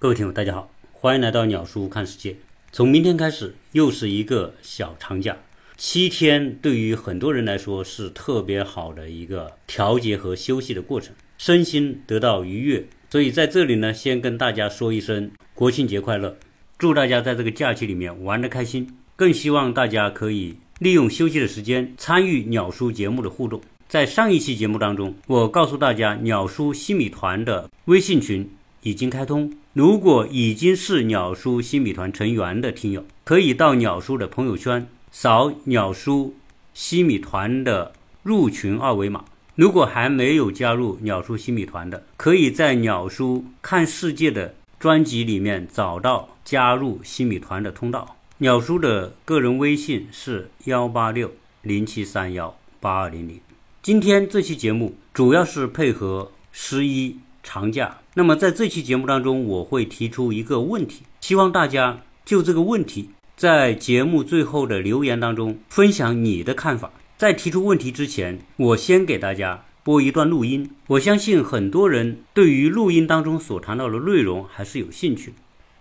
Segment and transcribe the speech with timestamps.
[0.00, 2.36] 各位听友，大家好，欢迎来到鸟叔看世界。
[2.70, 5.36] 从明天开始，又是一个小长假，
[5.76, 12.86] 七天对于很多人来说是特别好的一个调节和休息的过程，身心得到愉悦。
[13.10, 16.36] 所以在这里呢，先跟大家说一声国庆节快乐，
[16.78, 18.88] 祝大家在这个假期里面玩得开心。
[19.16, 23.60] 更希望大家可以利用休息的时间参与鸟叔节目的互动。
[23.88, 28.48] 在上一期节目当中，我告诉大家，鸟叔西米团的微信群
[28.82, 29.52] 已经开通。
[29.78, 36.34] 如果已经是鸟叔新米团成员的听友，可以到鸟叔的朋友圈扫鸟叔
[36.74, 37.92] 新米团的
[38.24, 39.24] 入群二维码。
[39.54, 48.16] 如果还没有加入鸟叔新米团的，可以在鸟叔看世界的专辑里面找到加入新米团的通道。
[48.38, 51.30] 鸟叔的个人微信是幺八六
[51.62, 53.38] 零七三幺八二零零。
[53.80, 57.18] 今天这期节目主要是配合十一。
[57.40, 57.98] 长假。
[58.18, 66.90] 那么在这期节目当中，我会提出一个问题，希望大家就这个问题在节目最后的留言当中分享你的看法。
[67.16, 70.68] 在提出问题之前，我先给大家播一段录音。
[70.88, 75.36] 我相信很多人对于录音当中所谈到的内容还是有兴趣的。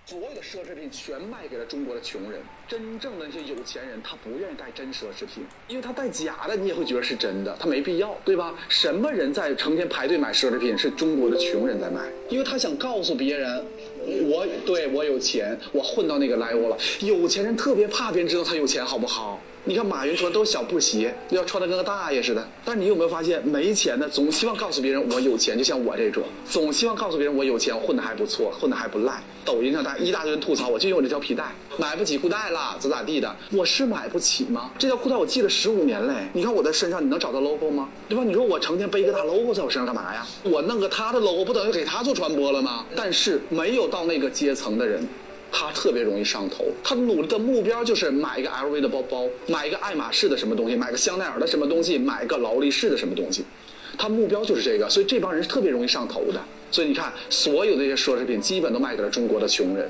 [0.09, 8.55] 所有的奢侈品全卖给了中国的穷人，真正的那些有钱人，他不愿意戴真奢侈品，因为他戴假的，你也会觉得是真的，他没必要，对吧？
[8.69, 10.78] 什么人在成天排队买奢侈品？
[10.78, 13.61] 是中国的穷人在买，因为他想告诉别人，
[14.30, 16.78] 我对我有钱，我混到那个 level 了。
[17.02, 19.37] 有钱人特别怕别人知道他有钱，好不好？
[19.68, 22.48] 你看马云穿都是小布鞋，要穿的跟个大爷似的。
[22.64, 29.22] 但是你有没有发现，没钱的总希望告诉别人我有钱，就像我这种，总希望告诉别人我有钱，混的还不错，混的还不赖。
[29.44, 33.36] 抖音上大一大堆人吐槽，我就用这条皮带，买不起裤带了，咋咋地的？
[33.52, 34.72] 我是买不起吗？
[34.80, 37.90] 这条裤带我系了十五年嘞，你看我的身上，你能找到 logo 吗？
[38.08, 38.24] 对吧？
[38.24, 40.26] 你说我成天背个大 logo 在我身上干嘛呀？
[40.44, 42.86] 我弄个他的 logo 不等于给他做传播了吗？
[42.96, 45.06] 但是没有到那个阶层的人。
[45.52, 53.44] 他特别容易上头，他努力的目标就是买一个 LV 的包包，买一个爱马仕的什么东西，买个香奈儿的什么东西，买个劳力士的什么东西，
[53.97, 56.41] 他目标就是这个，所以这帮人是特别容易上头的。
[56.69, 59.90] 所以你看，所有那些奢侈品基本都卖给了中国的穷人，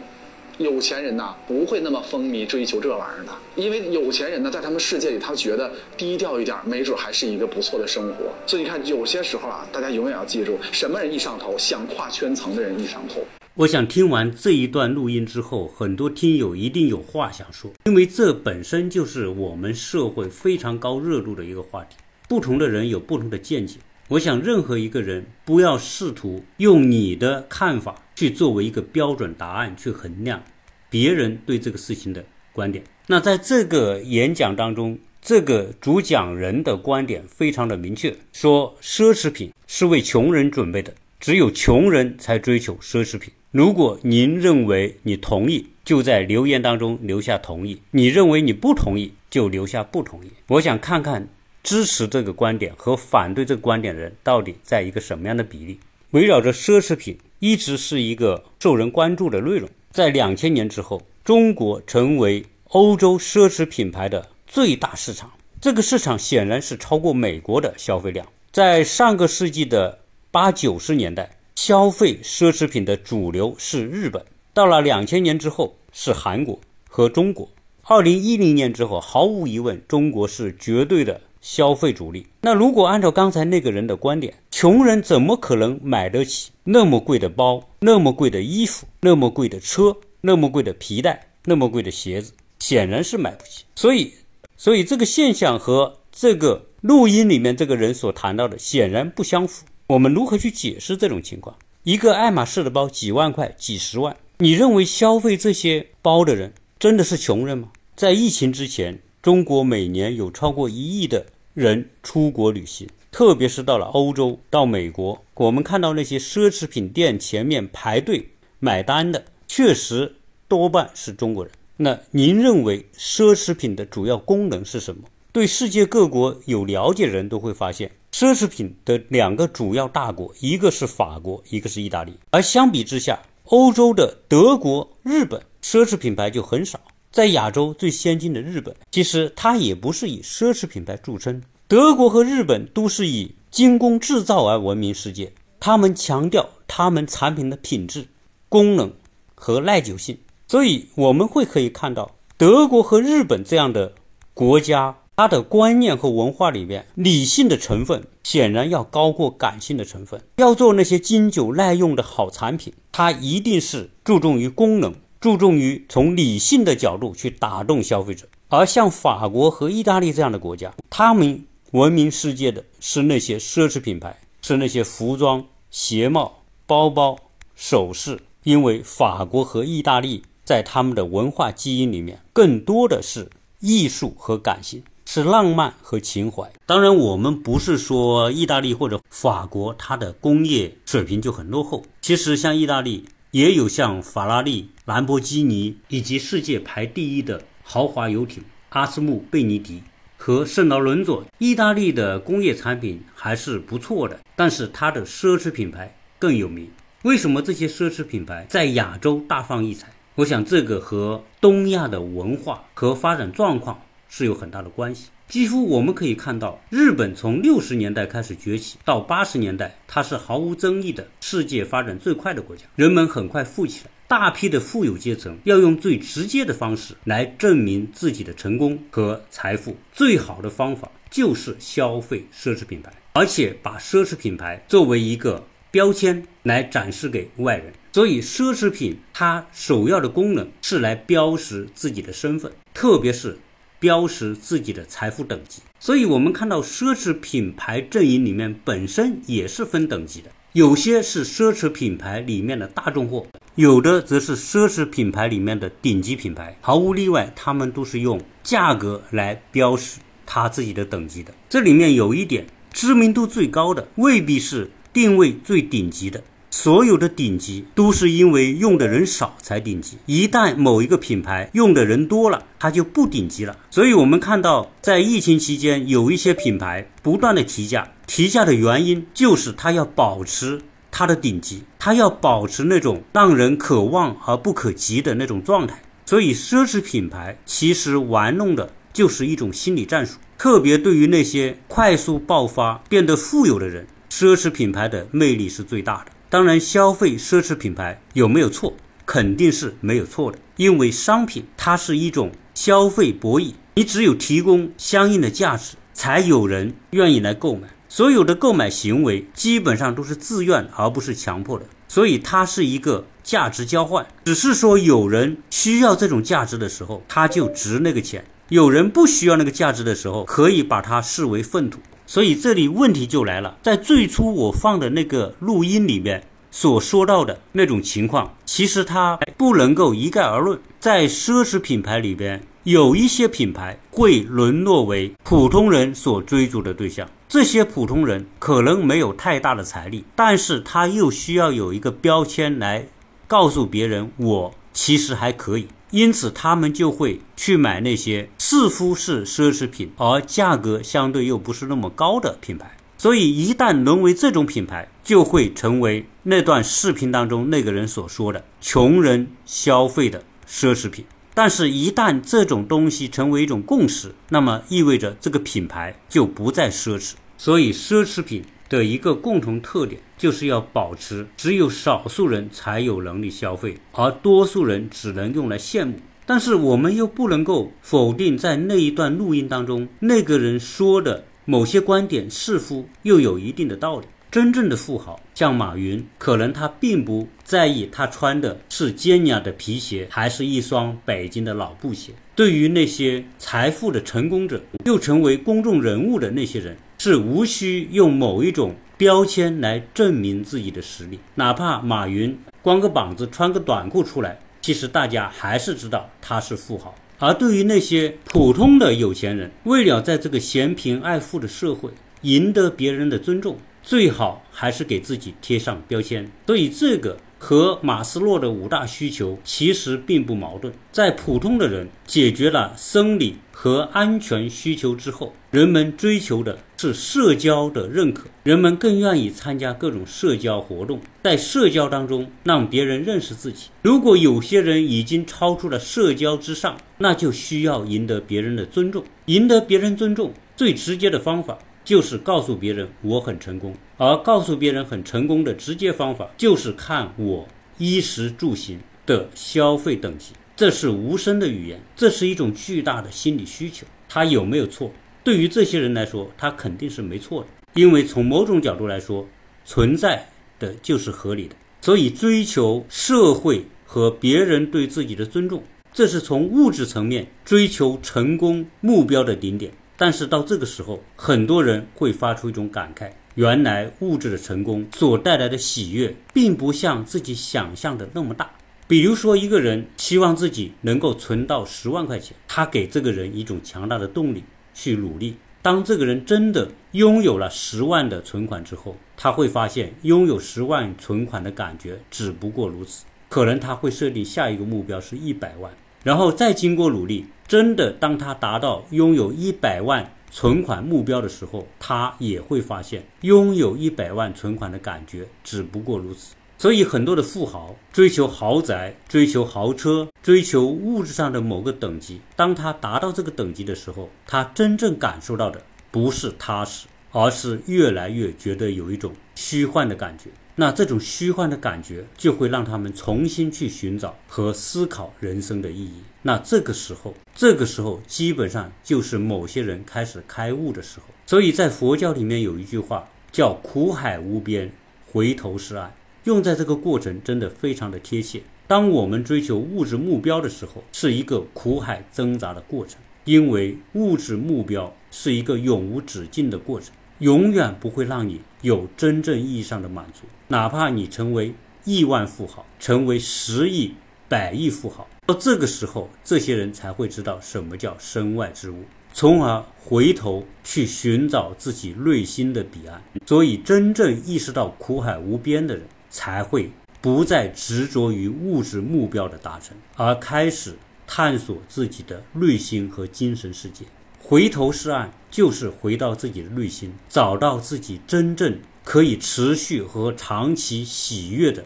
[0.59, 8.25] 有钱人呐不会那么风靡追求这玩意儿的，因为有钱人呢在他们世界里，他觉得低调一点，没准还是一个不错的生活。
[8.45, 13.25] 所以你看，有些时候啊，大家永远要记住，什么人易上头，想跨圈层的人易上头。
[13.57, 21.95] 我想听完这一段录音之后，很多听友一定有话想说，因为这本身就是我们社会非常高热度的一个话题。
[22.29, 23.79] 不同的人有不同的见解，
[24.09, 30.43] 我想任何一个人不要试图用你的看法去作为一个标准答案去衡量
[30.91, 32.83] 别人对这个事情的观点。
[33.07, 43.33] 那在这个演讲当中，这个主讲人的观点非常的明确，说奢侈品是为穷人准备的，只有穷人才追求奢侈品。
[43.57, 50.29] 如果您认为你同意，就在留言当中留下同意；你认为你不同意，就留下不同意。
[50.49, 51.27] 我想看看
[51.63, 55.79] 支持这个观点和反对这个观点的人到底在一个什么样的比例。
[56.11, 59.67] 围绕着奢侈品，一直是一个受人关注的内容。
[59.89, 68.27] 在两千年之后，中国成为欧洲奢侈品牌的最大市场，这个市场显然是超过美国的消费量。
[68.51, 69.97] 在上个世纪的
[70.29, 71.31] 八九十年代。
[71.57, 74.23] 消费奢侈品的主流是日本，
[74.53, 77.49] 到了两千年之后是韩国和中国。
[77.81, 82.27] 二零一零年之后，毫无疑问，中国是绝对的消费主力。
[82.41, 92.33] 那如果按照刚才那个人的观点，穷人怎么可能买得起那么贵的包、那么贵的衣服、那么贵的车、那么贵的皮带、那么贵的鞋子？
[92.59, 93.63] 显然是买不起。
[93.73, 94.13] 所以，
[94.55, 99.65] 所以这个现象和这个录音里面这个人所谈到的显然不相符。
[99.87, 101.57] 我们如何去解释这种情况？
[101.83, 107.71] 一个爱马仕的包几万块、几十万，你认为消费这些包的人真的是穷人吗？
[107.95, 120.17] 在疫情之前，中国每年有超过一亿的人出国旅行，特别是到了欧洲、到美国，我们看到那些奢侈品店前面排队买单的，确实
[120.49, 121.53] 多半是中国人。
[121.77, 125.03] 那您认为奢侈品的主要功能是什么？
[125.31, 127.91] 对世界各国有了解的人都会发现。
[128.19, 132.17] 奢侈品的两个主要大国，一个是法国，一个是意大利。
[132.31, 136.79] 而相比之下，欧洲的德国、日本奢侈品牌就很少。
[137.11, 141.43] 在亚洲最先进的日本，其实它也不是以奢侈品牌著称。
[141.67, 148.07] 德国和日本都是以精工制造而闻名世界，他们强调他们产品的品质、
[148.49, 148.91] 功能
[149.35, 150.17] 和耐久性。
[150.47, 153.93] 所以我们会可以看到，德国和日本这样的
[154.33, 154.97] 国家。
[155.19, 160.21] 他的观念和文化里面，理性的成分显然要高过感性的成分。
[160.35, 168.27] 要做那些经久耐用的好产品，它一定是注重于功能，注重于从理性的角度去打动消费者。
[168.49, 177.17] 而像法国和意大利这样的国家，他们闻名世界的是那些奢侈品牌，是那些服装、鞋帽、包包、
[177.55, 178.19] 首饰。
[178.43, 183.31] 因为法国和意大利在他们的文化基因里面，更多的是
[183.61, 184.83] 艺术和感性。
[185.09, 186.51] 是浪漫和情怀。
[186.65, 191.85] 当然，我们不是说意大利或者法国它的工业水平就很落后。
[192.01, 199.81] 其实，像意大利也有像法拉利、兰博基尼以及世界排第一的豪华游艇阿斯穆贝尼迪
[200.17, 201.23] 和圣劳伦佐。
[201.37, 206.69] 意大利的工业产品还是不错的，但是它的奢侈品牌更有名。
[207.03, 209.87] 为什么这些奢侈品牌在亚洲大放异彩？
[210.15, 213.79] 我想，这个和东亚的文化和发展状况。
[214.09, 215.07] 是有很大的关系。
[215.27, 222.63] 几乎我们可以看到，日本从六十年代开始崛起，到八十年代，它是毫无争议的世界发展最快的国家。
[222.77, 229.75] 人们很快富起来，大批的富有阶层要用最直接的方式来证明自己的成功和财富。
[229.91, 237.73] 最好的方法就是消费奢侈品牌，而且把奢侈品牌作为一个标签来展示给外人。
[237.91, 243.37] 所以，奢侈品它首要的功能是来标识自己的身份，特别是。
[243.79, 261.33] 标识自己的财富等级，所以我们看到奢侈品牌阵营里面本身也是分等级的，有些是奢侈品牌里面的大众货，有的则是奢侈品牌里面的顶级品牌，毫无例外，他们都是用价格来标识他自己的等级的。
[261.47, 266.23] 这里面有一点，知名度最高的未必是定位最顶级的。
[266.49, 273.57] 所有的顶级都是因为用的人少才顶级，一旦某一个品牌用的人多了，它就不顶级了。
[273.69, 285.81] 所以，我们看到在疫情期间，有一些品牌不断的提价，提价的原因就是它要保持它的顶级，它要保持那种让人可望而不可及的那种状态。
[286.05, 296.11] 所以，奢侈品牌其实玩弄的就是一种心理战术，特别对于那些快速爆发、变得富有的人，奢侈品牌的魅力是最大的。
[296.29, 298.75] 当然，消费奢侈品牌有没有错？
[299.05, 307.69] 肯定是没有错的，因为商品它是一种消费博弈，你只有提供相应的价值，才有人愿意来购买。
[307.87, 314.05] 所有的购买行为基本上都是自愿而不是强迫的，所以它是一个价值交换。
[314.25, 321.79] 只是说有人需要这种价值的时候，它就值那个钱；有人不需要那个价值的时候，可以把它视为粪土。
[322.07, 330.57] 所以这里问题就来了，在最初我放的那个录音里面所说到的那种情况，其实它不能够一概而论。
[330.79, 337.07] 在奢侈品牌里边，有一些品牌会沦落为普通人所追逐的对象。
[337.27, 342.87] 这些普通人可能没有太大的财力，但是他又需要有一个标签来
[343.27, 345.67] 告诉别人，我其实还可以。
[345.91, 352.77] 因此，他们就会去买那些似乎是奢侈品，而价格相对又不是那么高的品牌。
[352.97, 361.05] 所以，一旦沦为这种品牌，就会成为那段视频当中那个人所说的穷人消费的奢侈品。
[361.33, 367.13] 但是，一旦这种东西成为一种共识，那么意味着这个品牌就不再奢侈。
[367.37, 368.43] 所以，奢侈品。
[368.69, 375.93] 的一个共同特点，就是要保持只有少数人才有能力消费，而多数人只能用来羡慕。
[376.25, 384.07] 但是我们又不能够否定，在那一段录音当中，那个人说的某些观点似乎又有一定的道理。
[384.29, 392.11] 真正的富豪，像马云，可能他并不在意他穿的是坚雅的皮鞋，还是一双北京的老布鞋。
[392.35, 396.77] 对于那些财富的成功者，又成为公众人物的那些人。
[397.07, 406.93] 是无需用某一种标签来证明自己的实力，哪怕马云光个膀子穿个短裤出来，其实大家还是知道他是富豪。
[407.17, 411.91] 而对于那些普通的有钱人，为了在这个嫌贫爱富的社会
[412.23, 413.55] 赢得别人的尊重，
[413.87, 416.29] 最好还是给自己贴上标签。
[416.45, 417.17] 所以这个。
[417.39, 420.73] 和马斯洛的五大需求其实并不矛盾。
[420.91, 428.23] 在普通的人解决了生理和安全需求之后，人们追求的是社交的认可。
[428.41, 433.67] 人们更愿意参加各种社交活动，在社交当中让别人认识自己。
[433.83, 439.03] 如果有些人已经超出了社交之上，那就需要赢得别人的尊重。
[439.25, 441.59] 赢得别人尊重最直接的方法。
[441.87, 454.91] 就是告诉别人我很成功，而告诉别人很成功的直接方法就是看我衣食住行的消费等级，这是无声的语言，这是一种巨大的心理需求，它有没有错？
[455.23, 457.47] 对于这些人来说，他肯定是没错的，
[457.79, 459.25] 因为从某种角度来说，
[459.63, 460.27] 存在
[460.59, 461.55] 的就是合理的。
[461.79, 465.63] 所以，追求社会和别人对自己的尊重，
[465.93, 469.71] 这是从物质层面追求成功目标的顶点。
[469.97, 478.51] 但是到这个时候，很多人会发出一种感慨：原来物质的成功所带来的喜悦，并不像自己想象的那么大。
[478.87, 485.35] 比如说，一个人希望自己能够存到十万块钱，他给这个人一种强大的动力去努力。
[485.61, 493.03] 当这个人真的拥有了十万的存款之后，他会发现拥有十万存款的感觉只不过如此。
[493.27, 495.73] 可能他会设定下一个目标是一百万，
[496.03, 506.35] 然后再经过努力，真的当他达到拥有一百万存款目标的时候，他也会发现拥有一百万存款的感觉只不过如此。
[506.59, 512.19] 所以，很多的富豪追求豪宅、追求豪车、追求物质上的某个等级。
[512.35, 515.61] 当他达到这个等级的时候，他真正感受到的
[515.91, 520.31] 不是踏实，而是越来越觉得有一种虚幻的感觉。
[520.59, 526.01] 那这种虚幻的感觉，就会让他们重新去寻找和思考人生的意义。
[526.23, 531.05] 那这个时候，这个时候基本上就是某些人开始开悟的时候。
[531.27, 534.71] 所以在佛教里面有一句话叫“苦海无边，
[535.11, 535.93] 回头是岸”。
[536.25, 538.41] 用在这个过程真的非常的贴切。
[538.65, 550.27] 当我们追求物质目标的时候，是一个苦海挣扎的过程，因为物质目标是一个永无止境的过程，永远不会让你有真正意义上的满足。
[550.47, 551.53] 哪怕你成为
[551.85, 553.95] 亿万富豪，成为十亿、
[554.27, 558.83] 百亿富豪，到这个时候，这些人才会知道什么叫身外之物，
[559.13, 563.01] 从而回头去寻找自己内心的彼岸。
[563.25, 565.83] 所以，真正意识到苦海无边的人。
[566.09, 566.71] 才会
[567.01, 573.83] 不再执着于物质目标的达成，而开始探索自己的内心和精神世界。
[574.29, 581.63] 回头是岸，就是回到自己的内心，找到自己真正可以持续和长期喜悦的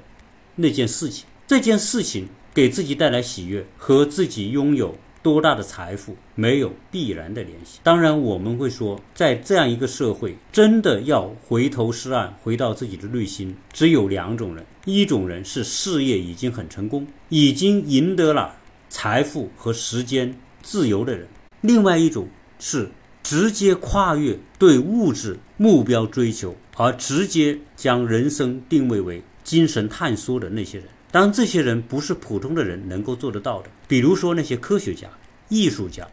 [0.58, 1.26] 那件事情。
[1.48, 4.96] 这件事情给自己带来喜悦，和自己拥有。
[5.24, 7.80] 多大的财富没有必然的联系。
[7.84, 18.56] 当然，我们会说，在这样一个社会，真的要回头是岸，回到自己的内心，只有两种人：一种人是事业已经很成功，已经赢得了
[18.90, 21.28] 财富和时间自由的人；
[21.62, 22.28] 另外一种
[22.62, 22.90] 是
[23.24, 30.88] 直接跨越对物质目标追求，而直接将人生定位为精神探索的那些人。
[31.12, 35.10] 当这些人不是普通的人能够做得到的，比如说那些科学家、
[35.50, 36.08] 艺术家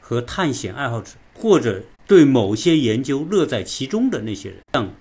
[0.00, 4.92] 和探险爱好者，或者对某些研究乐在其中的那些人，像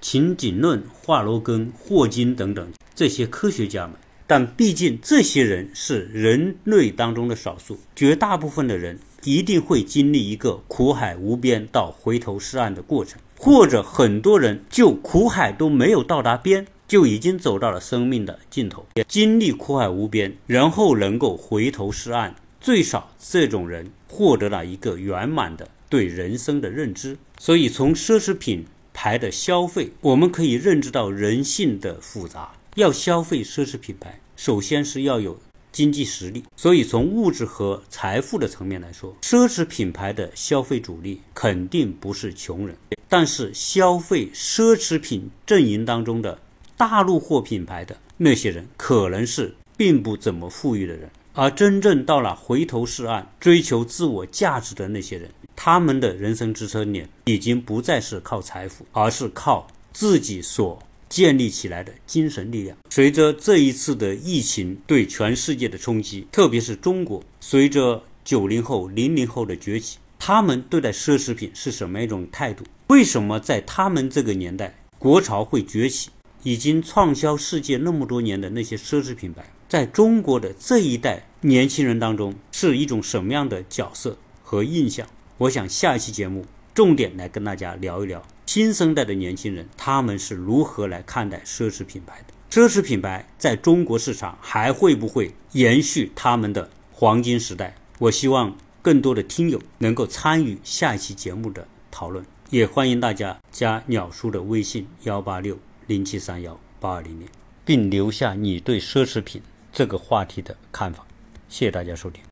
[0.00, 3.96] 秦景论、华罗庚、霍金等等这些科学家们。
[4.26, 16.66] 但毕竟这些人是人类当中的少数，绝大部分的人一定会经历一个苦海无边到回头是岸的过程，或者很多人就苦海都没有到达边。
[16.86, 22.36] 就已经走到了生命的尽头，经历苦海无边，然后能够回头是岸。
[22.60, 27.16] 最少这种人获得了一个圆满的对人生的认知。
[27.38, 32.52] 所以，从奢侈品牌的消费，我们可以认知到人性的复杂。
[32.76, 35.38] 要消费奢侈品牌，首先是要有
[35.74, 36.42] 经济实力。
[36.56, 42.74] 所以，从物质和财富的层面来说，奢侈品牌的消费主力肯定不是穷人。
[43.06, 46.38] 但是，消费奢侈品阵营当中的。
[46.76, 60.76] 大陆货品牌的那些人可能是并不怎么富裕的人，而真正到了回头是岸、追求自我价值的那些人，他们的人生支撑点已经不再是靠财富，而是靠自己所
[61.14, 62.76] 建立起来的精神力量。
[62.90, 72.64] 随着这一次的疫情对全世界的冲击，特别是中国，随着九零后、零零后的崛起，他们对待奢侈品是什么一种态度？
[72.88, 76.10] 为什么在他们这个年代，国潮会崛起？
[76.42, 85.06] 已经畅销世界那么多年的那些奢侈品牌，在中国的这一代年轻人当中是一种什么样的角色和印象？
[85.38, 86.44] 我想下一期节目
[86.74, 88.20] 重点来跟大家聊一聊
[88.54, 92.32] 新生代的年轻人他们是如何来看待奢侈品牌的。
[92.48, 97.74] 奢侈品牌在中国市场还会不会延续他们的黄金时代？
[97.98, 105.58] 我希望更多的听友能够参与下一期节目的讨论，也欢迎大家加鸟叔的微信幺八六。
[105.88, 107.26] 零七三幺八二零零，
[107.64, 109.42] 并留下你对奢侈品
[109.72, 111.04] 这个话题的看法。
[111.48, 112.22] 谢谢大家收听。